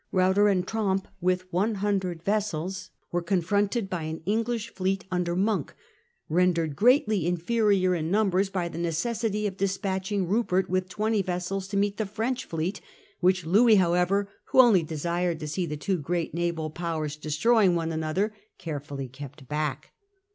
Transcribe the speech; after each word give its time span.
Ruyter 0.11 0.47
and 0.51 0.67
Tromp, 0.67 1.07
with 1.19 1.45
100 1.53 2.23
vessels, 2.23 2.89
were 3.11 3.21
confronted 3.21 3.87
by 3.87 4.01
an 4.01 4.23
English 4.25 4.73
fleet 4.73 5.05
under 5.11 5.35
Monk, 5.35 5.75
rendered 6.27 6.75
greatly 6.75 7.27
inferior 7.27 7.93
in 7.93 8.09
numbers 8.09 8.49
by 8.49 8.67
the 8.67 8.79
neces 8.79 9.21
sity 9.23 9.47
of 9.47 9.57
despatching 9.57 10.27
Rupert 10.27 10.67
with 10.71 10.89
twenty 10.89 11.21
vessels 11.21 11.67
to 11.67 11.77
meet 11.77 11.97
the 11.97 12.05
F'rench 12.07 12.45
fleet, 12.45 12.81
which 13.19 13.45
Louis, 13.45 13.75
however, 13.75 14.27
who 14.45 14.59
only 14.59 14.81
desired 14.81 15.39
to 15.41 15.47
see 15.47 15.67
the 15.67 15.77
two 15.77 15.99
great 15.99 16.33
naval 16.33 16.71
powers 16.71 17.15
destroying 17.15 17.75
one 17.75 17.91
another, 17.91 18.33
carefully 18.57 19.07
kept 19.07 19.47
back. 19.47 19.91